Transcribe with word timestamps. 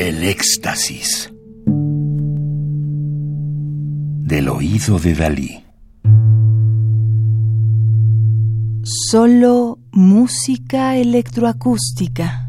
El 0.00 0.22
éxtasis 0.22 1.28
del 4.30 4.48
oído 4.48 5.00
de 5.00 5.12
Dalí. 5.12 5.64
Solo 9.10 9.80
música 9.90 10.96
electroacústica. 10.96 12.46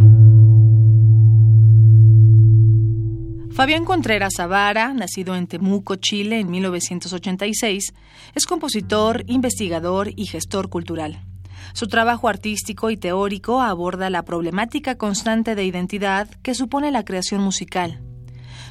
Fabián 3.50 3.84
Contreras 3.84 4.34
Zavara, 4.38 4.94
nacido 4.94 5.36
en 5.36 5.48
Temuco, 5.48 5.96
Chile, 5.96 6.42
en 6.42 6.52
1986, 6.52 7.94
es 8.36 8.46
compositor, 8.46 9.24
investigador 9.26 10.12
y 10.16 10.28
gestor 10.28 10.70
cultural. 10.70 11.26
Su 11.74 11.88
trabajo 11.88 12.28
artístico 12.28 12.90
y 12.90 12.98
teórico 12.98 13.62
aborda 13.62 14.10
la 14.10 14.24
problemática 14.24 14.96
constante 14.96 15.56
de 15.56 15.66
identidad 15.66 16.30
que 16.42 16.56
supone 16.56 16.92
la 16.92 17.04
creación 17.04 17.42
musical. 17.42 18.02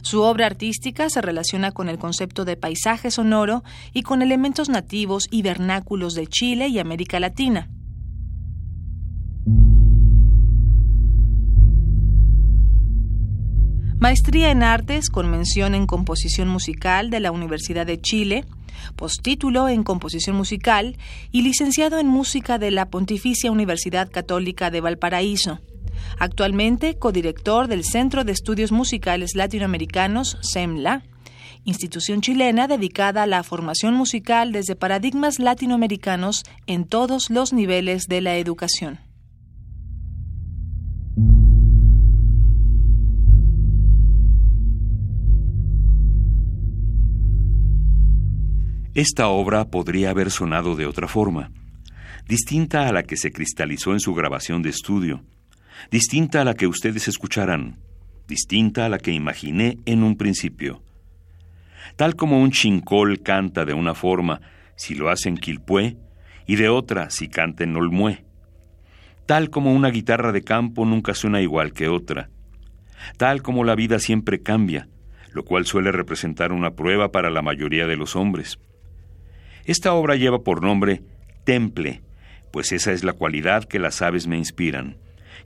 Su 0.02 0.22
obra 0.22 0.46
artística 0.46 1.10
se 1.10 1.20
relaciona 1.20 1.72
con 1.72 1.88
el 1.88 1.98
concepto 1.98 2.44
de 2.44 2.56
paisaje 2.56 3.10
sonoro 3.10 3.64
y 3.92 4.02
con 4.02 4.22
elementos 4.22 4.68
nativos 4.68 5.26
y 5.30 5.42
vernáculos 5.42 6.14
de 6.14 6.26
Chile 6.26 6.68
y 6.68 6.78
América 6.78 7.20
Latina. 7.20 7.68
Maestría 14.00 14.52
en 14.52 14.62
Artes 14.62 15.10
con 15.10 15.28
mención 15.28 15.74
en 15.74 15.88
Composición 15.88 16.46
Musical 16.46 17.10
de 17.10 17.18
la 17.18 17.32
Universidad 17.32 17.84
de 17.84 18.00
Chile, 18.00 18.44
postítulo 18.94 19.68
en 19.68 19.82
Composición 19.82 20.36
Musical 20.36 20.96
y 21.32 21.42
licenciado 21.42 21.98
en 21.98 22.06
Música 22.06 22.58
de 22.58 22.70
la 22.70 22.90
Pontificia 22.90 23.50
Universidad 23.50 24.08
Católica 24.08 24.70
de 24.70 24.80
Valparaíso. 24.80 25.58
Actualmente 26.20 26.96
codirector 26.96 27.66
del 27.66 27.84
Centro 27.84 28.22
de 28.22 28.30
Estudios 28.30 28.70
Musicales 28.70 29.34
Latinoamericanos, 29.34 30.38
CEMLA, 30.48 31.02
institución 31.64 32.20
chilena 32.20 32.68
dedicada 32.68 33.24
a 33.24 33.26
la 33.26 33.42
formación 33.42 33.94
musical 33.94 34.52
desde 34.52 34.76
paradigmas 34.76 35.40
latinoamericanos 35.40 36.44
en 36.68 36.84
todos 36.84 37.30
los 37.30 37.52
niveles 37.52 38.04
de 38.06 38.20
la 38.20 38.36
educación. 38.36 39.07
Esta 48.94 49.28
obra 49.28 49.66
podría 49.66 50.10
haber 50.10 50.30
sonado 50.30 50.74
de 50.74 50.86
otra 50.86 51.08
forma, 51.08 51.50
distinta 52.26 52.88
a 52.88 52.92
la 52.92 53.02
que 53.02 53.16
se 53.16 53.30
cristalizó 53.32 53.92
en 53.92 54.00
su 54.00 54.14
grabación 54.14 54.62
de 54.62 54.70
estudio, 54.70 55.22
distinta 55.90 56.40
a 56.40 56.44
la 56.44 56.54
que 56.54 56.66
ustedes 56.66 57.06
escucharán, 57.06 57.78
distinta 58.26 58.86
a 58.86 58.88
la 58.88 58.98
que 58.98 59.12
imaginé 59.12 59.78
en 59.84 60.02
un 60.02 60.16
principio. 60.16 60.82
Tal 61.96 62.16
como 62.16 62.40
un 62.40 62.50
chincol 62.50 63.22
canta 63.22 63.64
de 63.64 63.74
una 63.74 63.94
forma 63.94 64.40
si 64.74 64.94
lo 64.94 65.10
hace 65.10 65.28
en 65.28 65.36
quilpué 65.36 65.96
y 66.46 66.56
de 66.56 66.68
otra 66.68 67.10
si 67.10 67.28
canta 67.28 67.64
en 67.64 67.76
olmué. 67.76 68.24
Tal 69.26 69.50
como 69.50 69.74
una 69.74 69.90
guitarra 69.90 70.32
de 70.32 70.42
campo 70.42 70.86
nunca 70.86 71.14
suena 71.14 71.42
igual 71.42 71.72
que 71.72 71.88
otra. 71.88 72.30
Tal 73.16 73.42
como 73.42 73.64
la 73.64 73.74
vida 73.74 73.98
siempre 73.98 74.42
cambia, 74.42 74.88
lo 75.32 75.44
cual 75.44 75.66
suele 75.66 75.92
representar 75.92 76.52
una 76.52 76.70
prueba 76.70 77.12
para 77.12 77.30
la 77.30 77.42
mayoría 77.42 77.86
de 77.86 77.96
los 77.96 78.16
hombres. 78.16 78.58
Esta 79.68 79.92
obra 79.92 80.16
lleva 80.16 80.44
por 80.44 80.62
nombre 80.62 81.02
Temple, 81.44 82.00
pues 82.50 82.72
esa 82.72 82.90
es 82.92 83.04
la 83.04 83.12
cualidad 83.12 83.64
que 83.64 83.78
las 83.78 84.00
aves 84.00 84.26
me 84.26 84.38
inspiran, 84.38 84.96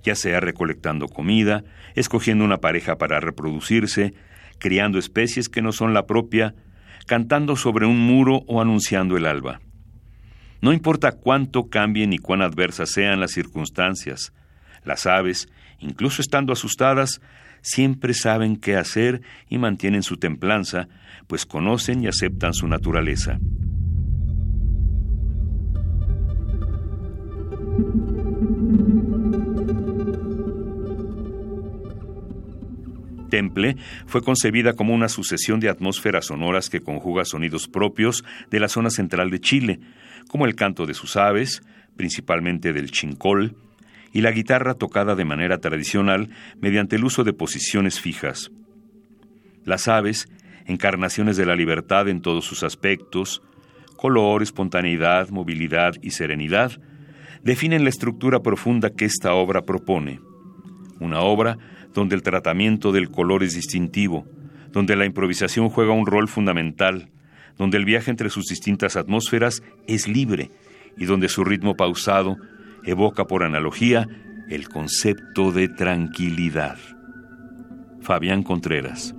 ya 0.05 0.15
sea 0.15 0.39
recolectando 0.39 1.09
comida, 1.09 1.65
escogiendo 1.97 2.45
una 2.45 2.59
pareja 2.59 2.99
para 2.99 3.19
reproducirse, 3.19 4.15
criando 4.61 5.01
especies 5.01 5.49
que 5.49 5.61
no 5.61 5.73
son 5.73 5.93
la 5.93 6.07
propia, 6.07 6.55
cantando 7.09 7.57
sobre 7.57 7.85
un 7.85 7.99
muro 7.99 8.45
o 8.47 8.61
anunciando 8.61 9.17
el 9.17 9.27
alba. 9.27 9.61
No 10.61 10.73
importa 10.73 11.11
cuánto 11.11 11.69
cambien 11.69 12.13
y 12.13 12.19
cuán 12.19 12.43
adversas 12.43 12.91
sean 12.91 13.19
las 13.19 13.33
circunstancias, 13.33 14.33
las 14.85 15.07
aves, 15.07 15.49
incluso 15.81 16.23
estando 16.23 16.53
asustadas, 16.53 17.21
siempre 17.61 18.15
saben 18.15 18.55
qué 18.55 18.77
hacer 18.77 19.21
y 19.49 19.59
mantienen 19.59 20.05
su 20.05 20.17
templanza, 20.17 20.87
pues 21.27 21.45
conocen 21.45 22.05
y 22.05 22.07
aceptan 22.07 22.55
su 22.55 22.69
naturaleza. 22.69 23.41
Temple 33.33 33.79
fue 34.07 34.23
concebida 34.23 34.75
como 34.75 34.93
una 34.93 35.09
sucesión 35.09 35.59
de 35.59 35.71
atmósferas 35.71 36.27
sonoras 36.27 36.69
que 36.69 36.81
conjuga 36.81 37.25
sonidos 37.25 37.67
propios 37.67 38.25
de 38.51 38.61
la 38.61 38.69
zona 38.69 38.91
central 38.91 39.31
de 39.31 39.41
Chile, 39.41 39.81
como 40.29 40.45
el 40.45 40.55
canto 40.55 40.85
de 40.85 40.93
sus 40.93 41.17
aves, 41.17 41.63
principalmente 41.97 42.75
del 42.75 42.91
chincol, 42.91 43.57
y 44.13 44.21
la 44.21 44.33
guitarra 44.33 44.75
tocada 44.75 45.15
de 45.15 45.25
manera 45.25 45.57
tradicional 45.57 46.29
mediante 46.61 46.97
el 46.97 47.05
uso 47.05 47.25
de 47.25 47.33
posiciones 47.33 48.03
fijas. 48.03 48.51
Las 49.65 49.89
aves, 49.89 50.29
encarnaciones 50.67 51.39
de 51.39 51.47
la 51.47 51.57
libertad 51.57 52.09
en 52.09 52.21
todos 52.21 52.45
sus 52.45 52.63
aspectos, 52.63 53.41
color, 53.97 54.43
espontaneidad, 54.43 55.31
movilidad 55.31 55.95
y 56.03 56.11
serenidad, 56.11 56.73
definen 57.43 57.85
la 57.85 57.89
estructura 57.89 58.41
profunda 58.41 58.91
que 58.91 59.07
esta 59.07 59.33
obra 59.33 59.63
propone. 59.63 60.21
Una 61.03 61.21
obra 61.21 61.59
donde 61.93 62.15
el 62.15 62.23
tratamiento 62.23 62.93
del 62.93 63.11
color 63.11 63.43
es 63.43 63.55
distintivo, 63.55 64.25
donde 64.71 64.95
la 64.95 65.05
improvisación 65.05 65.69
juega 65.69 65.93
un 65.93 66.07
rol 66.07 66.29
fundamental, 66.29 67.11
donde 67.59 67.77
el 67.77 67.85
viaje 67.85 68.11
entre 68.11 68.31
sus 68.31 68.47
distintas 68.47 68.97
atmósferas 68.97 69.63
es 69.89 70.07
libre 70.07 70.51
y 70.97 71.07
donde 71.07 71.29
su 71.29 71.45
ritmo 71.45 71.75
pausado 71.75 72.37
evoca 72.85 73.27
por 73.27 73.43
analogía 73.43 74.07
el 74.49 74.69
concepto 74.69 75.51
de 75.51 75.69
tranquilidad. 75.69 76.79
Fabián 78.01 78.43
Contreras. 78.43 79.15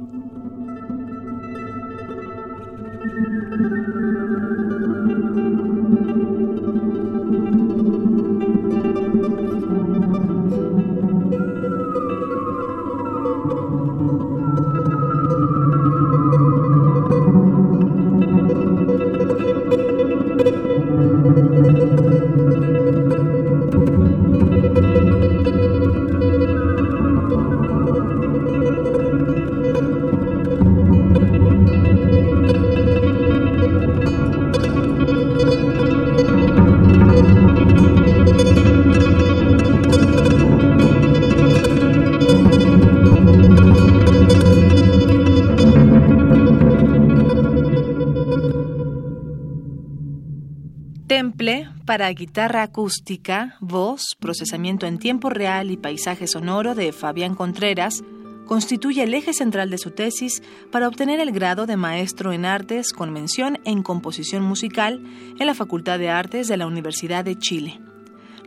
Para 51.86 52.10
guitarra 52.10 52.64
acústica, 52.64 53.56
voz, 53.60 54.16
procesamiento 54.20 54.88
en 54.88 54.98
tiempo 54.98 55.30
real 55.30 55.70
y 55.70 55.78
paisaje 55.78 56.26
sonoro 56.26 56.74
de 56.74 56.92
Fabián 56.92 57.36
Contreras 57.36 58.04
constituye 58.48 59.04
el 59.04 59.14
eje 59.14 59.32
central 59.32 59.70
de 59.70 59.78
su 59.78 59.92
tesis 59.92 60.42
para 60.72 60.88
obtener 60.88 61.20
el 61.20 61.32
grado 61.32 61.68
de 61.68 61.78
maestro 61.78 62.34
en 62.34 62.46
artes 62.46 62.94
con 62.94 63.14
mención 63.14 63.60
en 63.64 63.84
composición 63.84 64.42
musical 64.42 65.04
en 65.38 65.46
la 65.46 65.54
Facultad 65.54 66.00
de 66.00 66.10
Artes 66.10 66.48
de 66.48 66.58
la 66.58 66.66
Universidad 66.66 67.24
de 67.24 67.38
Chile. 67.38 67.80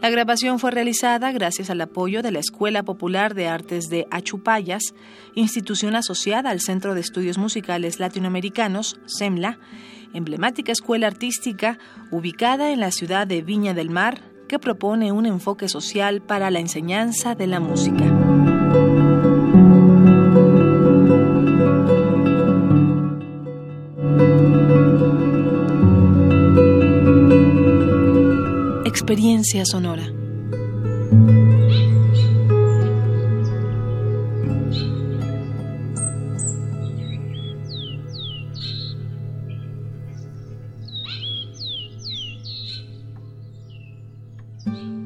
La 0.02 0.10
grabación 0.10 0.58
fue 0.58 0.72
realizada 0.72 1.30
gracias 1.30 1.70
al 1.70 1.80
apoyo 1.80 2.20
de 2.20 2.32
la 2.32 2.40
Escuela 2.40 2.82
Popular 2.82 3.34
de 3.34 3.46
Artes 3.46 3.88
de 3.90 4.08
Achupayas, 4.10 4.92
institución 5.36 5.94
asociada 5.94 6.50
al 6.50 6.60
Centro 6.60 6.94
de 6.94 7.00
Estudios 7.00 7.38
Musicales 7.38 8.00
Latinoamericanos, 8.00 8.98
CEMLA, 9.06 9.60
emblemática 10.16 10.72
escuela 10.72 11.06
artística 11.06 11.78
ubicada 12.10 12.72
en 12.72 12.80
la 12.80 12.90
ciudad 12.90 13.26
de 13.26 13.42
Viña 13.42 13.74
del 13.74 13.90
Mar, 13.90 14.20
que 14.48 14.58
propone 14.58 15.12
un 15.12 15.26
enfoque 15.26 15.68
social 15.68 16.22
para 16.22 16.50
la 16.50 16.60
enseñanza 16.60 17.34
de 17.34 17.46
la 17.46 17.60
música. 17.60 18.04
Experiencia 28.84 29.64
sonora. 29.64 30.12
Mm-hmm. 44.66 45.05